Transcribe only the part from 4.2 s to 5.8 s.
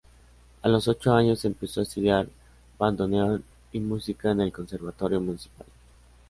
en el Conservatorio Municipal.